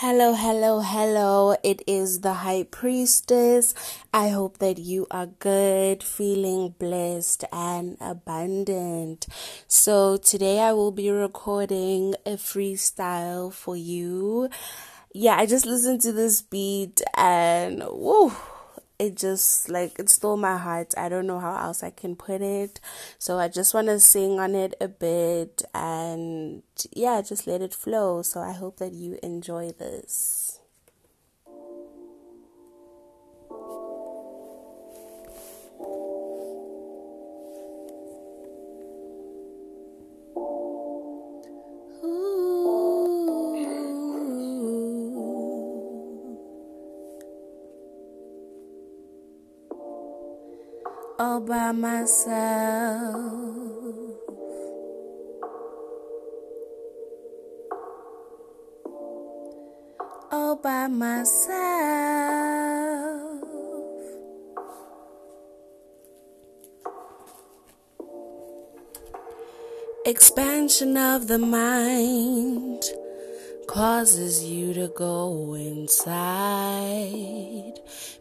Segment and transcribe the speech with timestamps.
[0.00, 1.56] Hello, hello, hello.
[1.64, 3.74] It is the High Priestess.
[4.14, 9.26] I hope that you are good, feeling blessed and abundant.
[9.66, 14.48] So, today I will be recording a freestyle for you.
[15.12, 18.32] Yeah, I just listened to this beat and woo
[18.98, 20.94] it just like it stole my heart.
[20.96, 22.80] I don't know how else I can put it.
[23.18, 27.74] So I just want to sing on it a bit and yeah, just let it
[27.74, 28.22] flow.
[28.22, 30.60] So I hope that you enjoy this.
[51.18, 53.16] All by myself.
[60.30, 61.58] All by myself.
[70.06, 72.84] Expansion of the mind
[73.68, 76.14] causes you to go inside.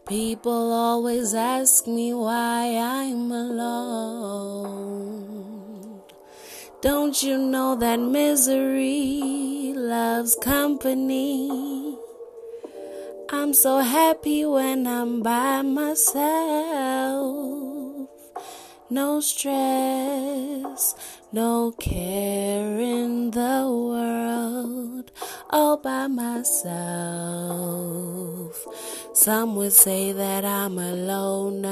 [0.08, 4.78] People always ask me why I'm alone.
[6.81, 11.98] Don't you know that misery loves company?
[13.30, 16.18] I'm so happy when I'm by myself.
[18.90, 20.95] No stress,
[21.31, 23.66] no care in the
[25.50, 26.67] all by myself.
[29.14, 31.64] Some would say that I'm a loner,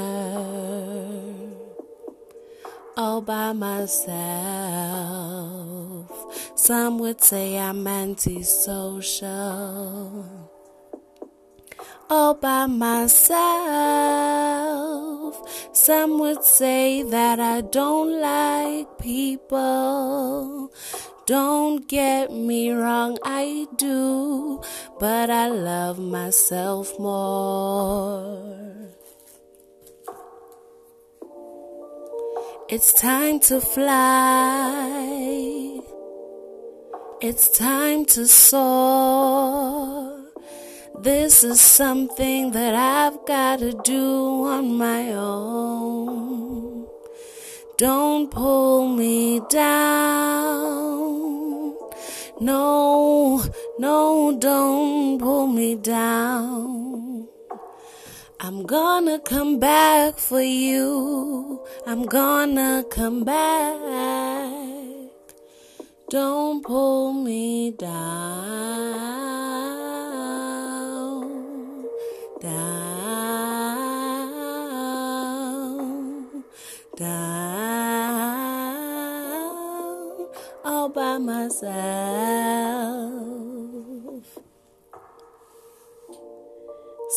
[2.96, 4.16] all by myself.
[6.54, 9.28] Some would say I'm antisocial,
[12.08, 13.36] all by myself.
[15.72, 20.72] Some would say that I don't like people.
[21.26, 24.62] Don't get me wrong, I do,
[25.00, 28.92] but I love myself more.
[32.68, 35.00] It's time to fly.
[37.20, 40.22] It's time to soar.
[41.00, 46.86] This is something that I've got to do on my own.
[47.78, 51.05] Don't pull me down.
[52.38, 53.42] No,
[53.78, 57.26] no, don't pull me down.
[58.38, 61.64] I'm gonna come back for you.
[61.86, 64.52] I'm gonna come back.
[66.10, 67.86] Don't pull me down.
[72.42, 73.16] Down.
[76.98, 77.35] Down.
[80.66, 81.70] All by myself.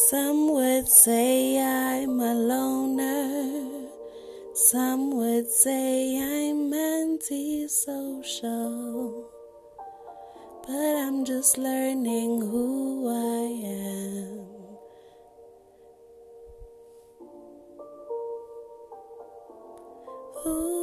[0.10, 3.88] Some would say I'm a loner.
[4.54, 8.06] Some would say I'm antisocial.
[10.68, 14.46] But I'm just learning who I am.
[20.44, 20.78] Who